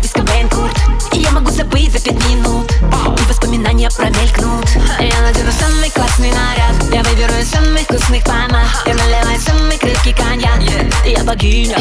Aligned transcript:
весь 0.00 0.12
Кобейн 0.12 0.48
Курт 0.48 0.76
И 1.12 1.20
я 1.20 1.30
могу 1.30 1.50
забыть 1.50 1.92
за 1.92 2.00
пять 2.00 2.24
минут. 2.28 2.70
И 2.70 3.28
воспоминания 3.28 3.90
промелькнут. 3.90 4.68
Я 4.98 5.20
надену 5.20 5.50
самый 5.52 5.90
классный 5.90 6.30
наряд. 6.30 6.74
Я 6.92 7.02
выберу 7.02 7.32
из 7.40 7.50
самых 7.50 7.82
вкусных 7.82 8.24
помад. 8.24 8.66
Я 8.86 8.94
наливаю 8.94 9.40
самый 9.40 9.76
крепкий 9.78 10.12
коньяк. 10.12 10.60
Я 11.04 11.24
богиня. 11.24 11.76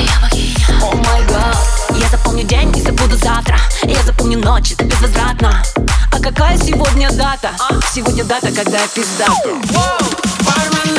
О 0.81 0.95
май 0.95 1.23
гад. 1.27 1.57
Я 1.95 2.09
запомню 2.09 2.43
день 2.43 2.75
и 2.77 2.81
забуду 2.81 3.15
завтра. 3.17 3.57
Я 3.83 4.01
запомню 4.03 4.39
ночь, 4.39 4.71
это 4.71 4.85
безвозвратно. 4.85 5.61
А 6.11 6.19
какая 6.19 6.57
сегодня 6.57 7.11
дата? 7.11 7.51
Сегодня 7.93 8.23
дата, 8.23 8.51
когда 8.51 8.79
я 8.79 8.87
пиздата 8.87 9.49
Бармен 10.45 10.98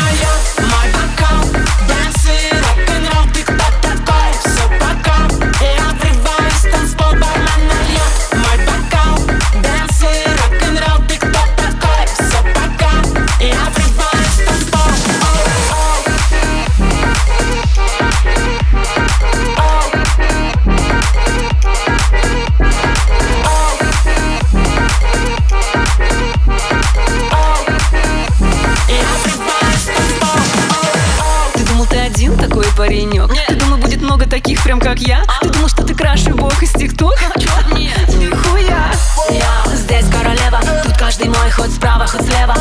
паренек? 32.90 33.30
Ты 33.46 33.54
думал, 33.54 33.78
будет 33.78 34.02
много 34.02 34.26
таких, 34.26 34.62
прям 34.64 34.80
как 34.80 34.98
я? 34.98 35.22
Ты 35.40 35.48
думал, 35.48 35.68
что 35.68 35.84
ты 35.84 35.94
краше 35.94 36.34
бог 36.34 36.60
из 36.62 36.72
тикток? 36.72 37.16
Нет, 37.72 38.08
нихуя. 38.16 38.90
Я 39.30 39.76
здесь 39.76 40.06
королева 40.10 40.60
Тут 40.82 40.96
каждый 40.96 41.28
мой 41.28 41.50
хоть 41.50 41.72
справа, 41.72 42.06
хоть 42.06 42.22
слева. 42.22 42.56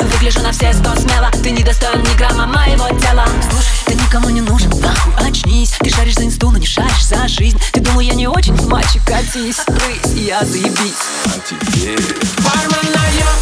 Выгляжу 0.00 0.40
на 0.42 0.52
все 0.52 0.72
сто 0.72 0.94
смело 0.94 1.30
Ты 1.42 1.50
не 1.50 1.62
достоин 1.62 2.00
ни 2.02 2.16
грамма 2.16 2.46
моего 2.46 2.88
тела. 3.00 3.24
Слушай, 3.50 3.70
ты 3.86 3.94
никому 3.94 4.30
не 4.30 4.40
нужен, 4.40 4.70
нахуй 4.80 5.12
очнись. 5.16 5.72
Ты 5.80 5.90
шаришь 5.90 6.14
за 6.14 6.24
инсту, 6.24 6.50
но 6.50 6.58
не 6.58 6.66
шаришь 6.66 7.04
за 7.04 7.26
жизнь. 7.26 7.60
Ты 7.72 7.80
думал, 7.80 8.00
я 8.00 8.14
не 8.14 8.28
очень 8.28 8.54
мальчик, 8.68 9.02
катись, 9.04 9.60
брысь, 9.66 10.14
я 10.14 10.44
заебись 10.44 11.02
А 11.26 11.38
теперь 11.48 11.98
Бармен 12.38 12.92
нальет 12.92 13.34